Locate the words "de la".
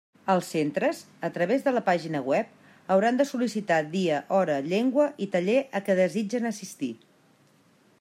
1.67-1.83